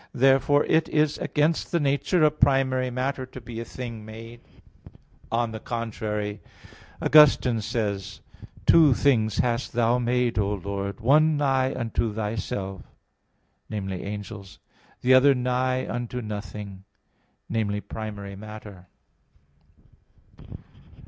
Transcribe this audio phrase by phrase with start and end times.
[0.15, 4.39] Therefore it is against the nature of primary matter to be a thing made.
[5.31, 6.41] On the contrary,
[6.99, 8.23] Augustine says (Confess.
[8.23, 12.81] xii, 7), Two "things hast Thou made, O Lord; one nigh unto Thyself"
[13.69, 14.01] viz.
[14.03, 14.57] angels
[15.01, 16.83] "the other nigh unto nothing"
[17.47, 17.81] viz.
[17.87, 18.87] primary matter.